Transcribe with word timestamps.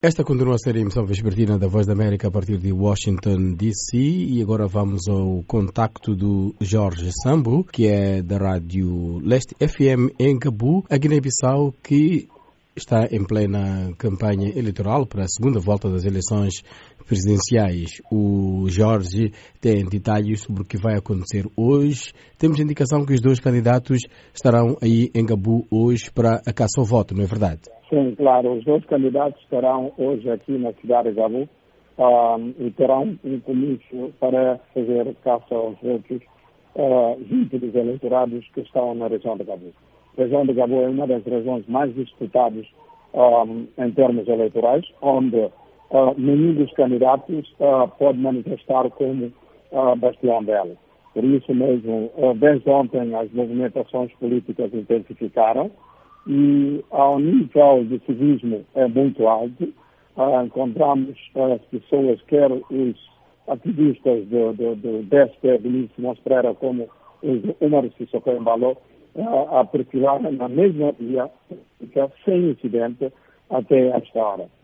Esta 0.00 0.22
continua 0.22 0.54
a 0.54 0.58
ser 0.58 0.76
a 0.76 0.78
emissão 0.78 1.04
vespertina 1.04 1.58
da 1.58 1.66
Voz 1.66 1.84
da 1.84 1.92
América 1.92 2.28
a 2.28 2.30
partir 2.30 2.56
de 2.56 2.72
Washington, 2.72 3.54
D.C. 3.54 3.98
E 3.98 4.40
agora 4.40 4.68
vamos 4.68 5.08
ao 5.08 5.42
contacto 5.42 6.14
do 6.14 6.54
Jorge 6.60 7.10
Sambo, 7.20 7.64
que 7.64 7.88
é 7.88 8.22
da 8.22 8.38
Rádio 8.38 9.18
Leste 9.18 9.56
FM 9.56 10.14
em 10.16 10.38
Cabu, 10.38 10.84
a 10.88 10.96
Guiné-Bissau, 10.96 11.74
que 11.82 12.28
está 12.76 13.08
em 13.10 13.24
plena 13.24 13.92
campanha 13.98 14.56
eleitoral 14.56 15.04
para 15.04 15.24
a 15.24 15.28
segunda 15.28 15.58
volta 15.58 15.90
das 15.90 16.04
eleições 16.04 16.62
presidenciais. 17.08 18.02
O 18.12 18.68
Jorge 18.68 19.32
tem 19.60 19.84
detalhes 19.88 20.42
sobre 20.42 20.62
o 20.62 20.64
que 20.64 20.76
vai 20.76 20.96
acontecer 20.96 21.44
hoje. 21.56 22.12
Temos 22.38 22.60
indicação 22.60 23.04
que 23.04 23.14
os 23.14 23.20
dois 23.20 23.40
candidatos 23.40 24.02
estarão 24.34 24.76
aí 24.82 25.10
em 25.14 25.24
Gabu 25.24 25.66
hoje 25.70 26.12
para 26.12 26.42
a 26.46 26.52
caça 26.52 26.78
ao 26.78 26.84
voto, 26.84 27.14
não 27.14 27.24
é 27.24 27.26
verdade? 27.26 27.62
Sim, 27.88 28.14
claro. 28.14 28.52
Os 28.52 28.64
dois 28.64 28.84
candidatos 28.84 29.40
estarão 29.42 29.90
hoje 29.96 30.28
aqui 30.30 30.58
na 30.58 30.72
cidade 30.74 31.08
de 31.08 31.16
Gabu 31.16 31.48
e 32.58 32.70
terão 32.72 33.18
um 33.24 33.40
comício 33.40 34.12
para 34.20 34.60
fazer 34.72 35.16
caça 35.24 35.54
aos 35.54 35.76
votos 35.82 36.22
uh, 36.76 37.18
junto 37.28 37.58
dos 37.58 37.74
eleitorados 37.74 38.46
que 38.54 38.60
estão 38.60 38.94
na 38.94 39.08
região 39.08 39.36
de 39.36 39.44
Gabu. 39.44 39.72
A 40.16 40.22
região 40.22 40.44
de 40.44 40.52
Gabo 40.52 40.74
é 40.82 40.88
uma 40.88 41.06
das 41.06 41.24
regiões 41.24 41.66
mais 41.66 41.92
disputadas 41.94 42.66
um, 43.14 43.66
em 43.78 43.90
termos 43.92 44.28
eleitorais, 44.28 44.84
onde 45.00 45.48
uh, 45.90 46.14
nenhum 46.18 46.54
dos 46.54 46.72
candidatos 46.72 47.48
uh, 47.60 47.88
pode 47.98 48.18
manifestar 48.18 48.88
como 48.90 49.32
uh, 49.72 49.96
bastião 49.96 50.42
dela. 50.44 50.74
Por 51.14 51.24
isso 51.24 51.52
mesmo, 51.52 52.12
desde 52.36 52.70
ontem 52.70 53.12
as 53.14 53.32
movimentações 53.32 54.12
políticas 54.20 54.72
intensificaram 54.72 55.68
e 56.28 56.84
ao 56.90 57.18
nível 57.18 57.84
de 57.84 57.98
civismo 58.06 58.64
é 58.76 58.86
muito 58.86 59.26
alto. 59.26 59.72
Encontramos 60.44 61.16
as 61.34 61.60
pessoas, 61.62 62.20
quer 62.22 62.52
os 62.52 63.10
ativistas 63.48 64.26
do, 64.26 64.52
do, 64.52 64.76
do 64.76 65.02
DSP, 65.04 65.58
Vinícius 65.58 66.20
como 66.60 66.88
o 67.22 67.64
Umar 67.64 67.84
Sissoko 67.96 68.30
Embalo, 68.30 68.76
a 69.50 69.64
perfilar 69.64 70.20
na 70.20 70.48
mesma 70.48 70.92
via, 70.92 71.28
sem 72.24 72.50
incidente, 72.50 73.12
até 73.50 73.88
esta 73.88 74.20
hora. 74.20 74.57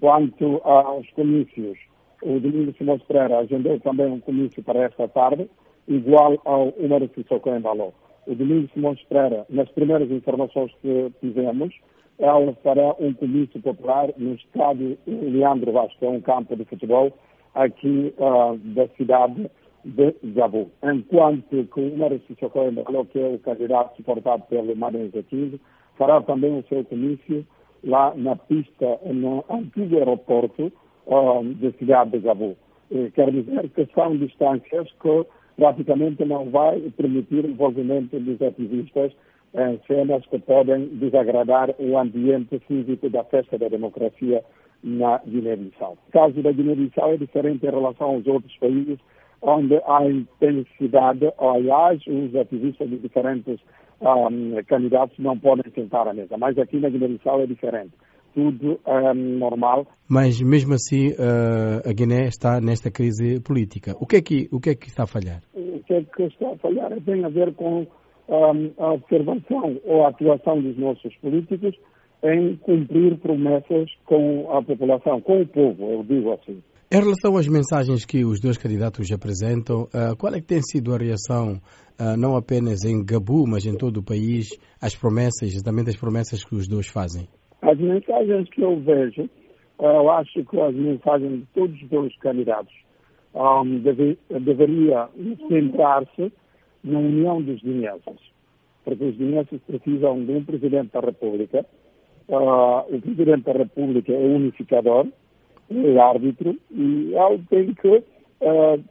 Quanto 0.00 0.60
aos 0.64 1.10
comícios, 1.10 1.76
o 2.22 2.38
Domingos 2.38 2.76
Simões 2.76 3.02
Pereira 3.02 3.38
agendou 3.38 3.78
também 3.80 4.06
um 4.06 4.20
comício 4.20 4.62
para 4.62 4.84
esta 4.84 5.08
tarde, 5.08 5.48
igual 5.88 6.40
ao 6.44 6.72
Sissoko 7.14 7.50
em 7.50 7.60
Baló. 7.60 7.90
O 8.26 8.34
Domingos 8.34 8.70
Simões 8.72 9.02
Pereira, 9.04 9.44
nas 9.50 9.68
primeiras 9.70 10.10
informações 10.10 10.72
que 10.82 11.12
tivemos, 11.20 11.74
ela 12.18 12.52
fará 12.62 12.94
um 12.98 13.12
comício 13.12 13.60
popular 13.60 14.10
no 14.16 14.34
estádio 14.34 14.98
Leandro 15.06 15.72
Vasco, 15.72 16.04
é 16.04 16.08
um 16.08 16.20
campo 16.20 16.54
de 16.56 16.64
futebol 16.64 17.12
aqui 17.54 18.14
uh, 18.18 18.56
da 18.74 18.88
cidade 18.96 19.50
de 19.84 20.14
Jabu. 20.34 20.70
Enquanto 20.82 21.64
que 21.64 21.80
o 21.80 21.96
Mário 21.96 22.20
Sissoko 22.26 22.58
que 23.10 23.18
é 23.20 23.28
o 23.28 23.38
candidato 23.38 23.96
suportado 23.96 24.42
pelo 24.48 24.76
Mário 24.76 25.10
Zequizo, 25.10 25.58
fará 25.96 26.20
também 26.20 26.56
o 26.56 26.64
seu 26.68 26.84
comício 26.84 27.46
lá 27.84 28.12
na 28.16 28.36
pista, 28.36 28.98
no 29.06 29.44
antigo 29.50 29.96
aeroporto 29.96 30.72
um, 31.06 31.52
da 31.54 31.72
cidade 31.72 32.10
de 32.12 32.20
Jabu. 32.20 32.56
Quer 33.14 33.30
dizer 33.30 33.68
que 33.70 33.86
são 33.94 34.16
distâncias 34.16 34.88
que 35.00 35.26
praticamente 35.56 36.24
não 36.24 36.50
vai 36.50 36.80
permitir 36.96 37.44
o 37.44 37.50
envolvimento 37.50 38.18
dos 38.18 38.40
ativistas 38.40 39.12
em 39.54 39.80
cenas 39.86 40.24
que 40.26 40.38
podem 40.38 40.86
desagradar 40.98 41.74
o 41.78 41.98
ambiente 41.98 42.58
físico 42.60 43.08
da 43.10 43.24
festa 43.24 43.58
da 43.58 43.68
democracia 43.68 44.42
na 44.82 45.18
Guiné-Bissau. 45.18 45.98
O 46.08 46.12
caso 46.12 46.42
da 46.42 46.52
Guiné-Bissau 46.52 47.12
é 47.12 47.16
diferente 47.16 47.66
em 47.66 47.70
relação 47.70 48.08
aos 48.08 48.26
outros 48.26 48.56
países, 48.58 48.98
onde 49.42 49.74
há 49.86 50.04
intensidade, 50.04 51.32
aliás, 51.38 52.00
os 52.06 52.34
ativistas 52.34 52.88
de 52.88 52.98
diferentes 52.98 53.60
um, 54.00 54.62
candidatos 54.66 55.18
não 55.18 55.38
podem 55.38 55.70
sentar 55.72 56.06
à 56.06 56.14
mesa. 56.14 56.36
Mas 56.36 56.58
aqui 56.58 56.78
na 56.78 56.88
Guiné-Bissau 56.88 57.40
é 57.40 57.46
diferente. 57.46 57.92
Tudo 58.34 58.78
um, 58.86 59.38
normal. 59.38 59.86
Mas 60.08 60.40
mesmo 60.40 60.74
assim 60.74 61.10
uh, 61.12 61.88
a 61.88 61.92
Guiné 61.92 62.26
está 62.26 62.60
nesta 62.60 62.90
crise 62.90 63.40
política. 63.40 63.96
O 64.00 64.06
que, 64.06 64.16
é 64.16 64.22
que, 64.22 64.48
o 64.52 64.60
que 64.60 64.70
é 64.70 64.74
que 64.74 64.86
está 64.86 65.04
a 65.04 65.06
falhar? 65.06 65.42
O 65.54 65.80
que 65.82 65.94
é 65.94 66.02
que 66.02 66.22
está 66.24 66.50
a 66.50 66.56
falhar 66.56 66.92
tem 67.04 67.24
a 67.24 67.28
ver 67.28 67.52
com 67.54 67.86
um, 68.28 68.70
a 68.78 68.92
observação 68.92 69.80
ou 69.84 70.04
a 70.04 70.10
atuação 70.10 70.60
dos 70.60 70.76
nossos 70.78 71.14
políticos 71.16 71.74
em 72.22 72.56
cumprir 72.56 73.16
promessas 73.18 73.88
com 74.04 74.52
a 74.52 74.62
população, 74.62 75.20
com 75.20 75.42
o 75.42 75.46
povo, 75.46 75.90
eu 75.90 76.04
digo 76.04 76.32
assim. 76.32 76.62
Em 76.90 77.00
relação 77.00 77.36
às 77.36 77.46
mensagens 77.46 78.06
que 78.06 78.24
os 78.24 78.40
dois 78.40 78.56
candidatos 78.56 79.12
apresentam, 79.12 79.82
uh, 79.82 80.16
qual 80.16 80.32
é 80.32 80.40
que 80.40 80.46
tem 80.46 80.62
sido 80.62 80.94
a 80.94 80.96
reação, 80.96 81.60
uh, 82.00 82.16
não 82.16 82.34
apenas 82.34 82.82
em 82.82 83.04
Gabu, 83.04 83.46
mas 83.46 83.66
em 83.66 83.76
todo 83.76 83.98
o 83.98 84.02
país, 84.02 84.48
às 84.80 84.96
promessas, 84.96 85.52
exatamente 85.52 85.90
as 85.90 85.98
promessas 85.98 86.42
que 86.42 86.54
os 86.54 86.66
dois 86.66 86.88
fazem? 86.88 87.28
As 87.60 87.78
mensagens 87.78 88.48
que 88.48 88.62
eu 88.62 88.80
vejo, 88.80 89.24
uh, 89.78 89.84
eu 89.84 90.10
acho 90.12 90.42
que 90.42 90.58
as 90.58 90.74
mensagens 90.74 91.40
de 91.40 91.46
todos 91.54 91.82
os 91.82 91.88
dois 91.90 92.16
candidatos 92.20 92.72
um, 93.34 93.80
deve, 93.80 94.18
deveria 94.30 95.10
centrar-se 95.46 96.32
na 96.82 96.98
união 96.98 97.42
dos 97.42 97.60
guineenses, 97.60 98.32
porque 98.86 99.04
os 99.04 99.14
guineenses 99.14 99.60
precisam 99.66 100.24
de 100.24 100.32
um 100.32 100.42
Presidente 100.42 100.92
da 100.92 101.00
República, 101.00 101.66
o 102.28 103.00
Presidente 103.02 103.44
da 103.44 103.52
República 103.52 104.10
é 104.10 104.26
unificador, 104.26 105.06
é 105.70 105.98
árbitro 105.98 106.56
e 106.70 107.14
ele 107.14 107.42
tem 107.48 107.74
que 107.74 107.88
uh, 108.40 108.82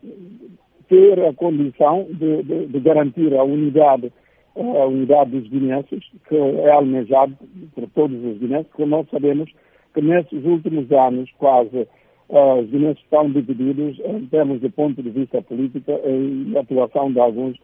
ter 0.87 1.25
a 1.25 1.33
condição 1.33 2.07
de, 2.09 2.43
de, 2.43 2.67
de, 2.67 2.79
garantir 2.79 3.33
a 3.35 3.43
unidade, 3.43 4.11
a 4.55 4.85
unidade 4.85 5.31
dos 5.31 5.49
guineenses, 5.49 6.03
que 6.27 6.35
é 6.35 6.71
almejado 6.71 7.35
por 7.73 7.87
todos 7.89 8.23
os 8.23 8.37
guineenses, 8.37 8.67
porque 8.67 8.85
nós 8.85 9.07
sabemos 9.09 9.49
que 9.93 10.01
nesses 10.01 10.45
últimos 10.45 10.91
anos 10.91 11.29
quase 11.37 11.87
uh, 12.29 12.59
os 12.61 12.69
guineenses 12.69 13.03
estão 13.03 13.29
divididos 13.29 13.99
em 14.05 14.25
termos 14.27 14.61
de 14.61 14.69
ponto 14.69 15.01
de 15.01 15.09
vista 15.09 15.41
político 15.41 15.91
e 15.91 16.57
atuação 16.57 17.11
de 17.11 17.19
alguns 17.19 17.57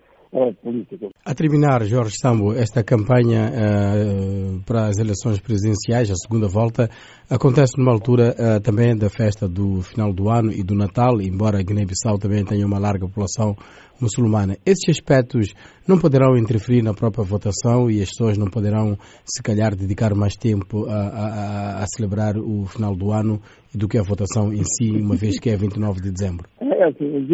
a 1.26 1.36
terminar, 1.36 1.84
Jorge 1.84 2.16
Sambo, 2.20 2.54
esta 2.54 2.84
campanha 2.84 3.52
uh, 3.52 4.64
para 4.66 4.88
as 4.88 4.98
eleições 4.98 5.40
presidenciais, 5.40 6.10
a 6.10 6.16
segunda 6.16 6.48
volta, 6.48 6.90
acontece 7.30 7.78
numa 7.78 7.92
altura 7.92 8.34
uh, 8.34 8.60
também 8.60 8.98
da 8.98 9.10
festa 9.10 9.48
do 9.48 9.84
final 9.84 10.12
do 10.12 10.30
ano 10.30 10.52
e 10.52 10.64
do 10.64 10.74
Natal, 10.74 11.22
embora 11.22 11.62
Guiné-Bissau 11.62 12.18
também 12.18 12.44
tenha 12.44 12.66
uma 12.66 12.80
larga 12.80 13.06
população 13.08 13.56
muçulmana. 14.02 14.58
Esses 14.66 14.90
aspectos 14.90 15.54
não 15.88 16.00
poderão 16.00 16.36
interferir 16.36 16.82
na 16.82 16.96
própria 16.96 17.24
votação 17.24 17.90
e 17.92 18.02
as 18.02 18.10
pessoas 18.10 18.36
não 18.36 18.48
poderão, 18.48 18.98
se 19.24 19.42
calhar, 19.44 19.76
dedicar 19.76 20.16
mais 20.16 20.36
tempo 20.36 20.88
a, 20.88 20.96
a, 20.96 21.84
a 21.84 21.86
celebrar 21.96 22.38
o 22.38 22.66
final 22.66 22.96
do 22.96 23.12
ano 23.12 23.40
do 23.74 23.88
que 23.88 24.00
a 24.00 24.04
votação 24.04 24.52
em 24.52 24.64
si, 24.64 24.92
uma 24.92 25.16
vez 25.16 25.40
que 25.40 25.52
é 25.52 25.56
29 25.56 26.02
de 26.02 26.12
dezembro. 26.12 26.48
É, 26.60 26.84
assim, 26.86 27.18
os 27.18 27.28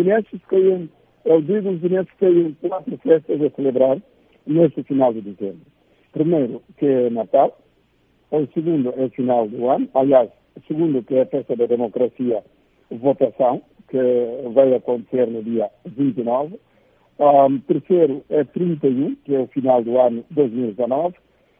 eu 1.25 1.41
digo 1.41 1.69
os 1.69 1.81
direitos 1.81 2.11
que 2.13 2.25
têm 2.25 2.57
quatro 2.61 2.97
festas 2.97 3.41
a 3.41 3.49
celebrar 3.51 4.01
neste 4.45 4.83
final 4.83 5.13
de 5.13 5.21
dezembro. 5.21 5.65
Primeiro, 6.11 6.61
que 6.77 6.85
é 6.85 7.09
Natal. 7.09 7.57
O 8.31 8.45
segundo 8.53 8.93
é 8.95 9.05
o 9.05 9.09
final 9.09 9.47
do 9.47 9.69
ano. 9.69 9.87
Aliás, 9.93 10.29
o 10.55 10.61
segundo, 10.67 11.03
que 11.03 11.15
é 11.15 11.21
a 11.21 11.25
festa 11.25 11.55
da 11.55 11.65
democracia, 11.65 12.43
votação, 12.91 13.61
que 13.89 13.97
vai 14.53 14.73
acontecer 14.73 15.27
no 15.27 15.43
dia 15.43 15.69
29. 15.85 16.59
Um, 17.19 17.59
terceiro 17.59 18.23
é 18.29 18.43
31, 18.43 19.15
que 19.25 19.35
é 19.35 19.39
o 19.39 19.47
final 19.47 19.83
do 19.83 19.99
ano 19.99 20.23
2019. 20.31 21.15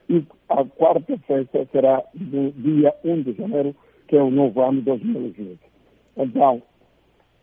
E 0.09 0.23
a 0.49 0.63
quarta 0.63 1.17
festa 1.27 1.67
será 1.71 2.03
no 2.15 2.51
dia 2.51 2.93
1 3.03 3.21
de 3.23 3.33
janeiro, 3.33 3.75
que 4.07 4.15
é 4.15 4.21
o 4.21 4.31
novo 4.31 4.61
ano 4.61 4.81
2020. 4.81 5.59
Então, 6.17 6.61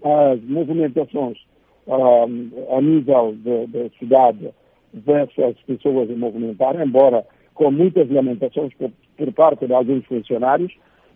as 0.03 0.41
movimentações 0.43 1.39
a 1.89 2.81
nível 2.81 3.35
da 3.43 3.89
cidade 3.99 4.51
versus 4.93 5.39
as 5.45 5.57
pessoas 5.63 6.11
em 6.11 6.17
movimentar, 6.17 6.81
embora 6.81 7.25
com 7.55 7.71
muitas 7.71 8.11
lamentações 8.11 8.73
por, 8.75 8.91
por 9.17 9.33
parte 9.33 9.67
de 9.67 9.73
alguns 9.73 10.05
funcionários, 10.07 10.73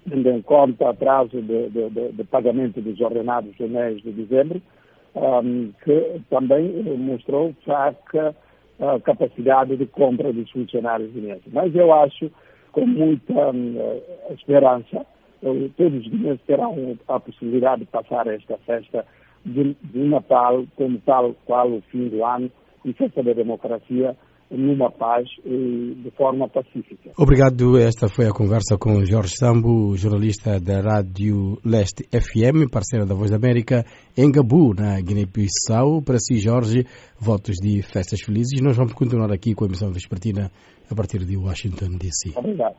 tendo 0.08 0.28
em 0.30 0.42
conta 0.42 0.90
atraso 0.90 1.40
de, 1.42 1.68
de, 1.68 1.90
de, 1.90 2.12
de 2.12 2.24
pagamento 2.24 2.80
dos 2.80 3.00
ordenados 3.00 3.54
do 3.56 3.68
mês 3.68 4.00
de 4.02 4.12
dezembro, 4.12 4.62
um, 5.14 5.72
que 5.84 6.20
também 6.30 6.82
mostrou 6.96 7.54
fraca 7.64 8.34
capacidade 9.04 9.76
de 9.76 9.86
compra 9.86 10.32
dos 10.32 10.50
funcionários 10.50 11.12
guineenses. 11.12 11.52
Mas 11.52 11.74
eu 11.74 11.92
acho, 11.92 12.30
com 12.72 12.86
muita 12.86 13.50
uh, 13.50 14.02
esperança, 14.32 15.04
todos 15.76 16.00
os 16.00 16.08
guineenses 16.08 16.44
terão 16.46 16.98
a 17.08 17.20
possibilidade 17.20 17.82
de 17.82 17.88
passar 17.88 18.26
esta 18.26 18.56
festa 18.58 19.04
de, 19.44 19.76
de 19.82 20.04
Natal 20.08 20.64
como 20.76 20.98
tal 21.00 21.34
qual 21.44 21.70
o 21.72 21.82
fim 21.90 22.08
do 22.08 22.24
ano 22.24 22.50
e 22.84 22.92
festa 22.92 23.22
da 23.22 23.32
democracia 23.32 24.16
numa 24.50 24.90
paz 24.90 25.28
e 25.44 25.94
de 26.02 26.10
forma 26.16 26.48
pacífica. 26.48 27.12
Obrigado. 27.16 27.78
Esta 27.78 28.08
foi 28.08 28.26
a 28.26 28.32
conversa 28.32 28.76
com 28.76 29.04
Jorge 29.04 29.36
Sambo, 29.36 29.96
jornalista 29.96 30.58
da 30.58 30.80
Rádio 30.80 31.58
Leste 31.64 32.04
FM, 32.10 32.68
parceira 32.70 33.06
da 33.06 33.14
Voz 33.14 33.30
da 33.30 33.36
América, 33.36 33.84
em 34.16 34.30
Gabu, 34.30 34.74
na 34.74 35.00
Guiné-Bissau. 35.00 36.02
Para 36.02 36.18
si, 36.18 36.38
Jorge, 36.38 36.84
votos 37.18 37.56
de 37.62 37.80
festas 37.82 38.20
felizes. 38.22 38.60
Nós 38.60 38.76
vamos 38.76 38.92
continuar 38.92 39.32
aqui 39.32 39.54
com 39.54 39.64
a 39.64 39.68
emissão 39.68 39.92
vespertina 39.92 40.50
a 40.90 40.94
partir 40.94 41.24
de 41.24 41.36
Washington, 41.36 41.96
D.C. 41.96 42.32
Obrigado. 42.36 42.74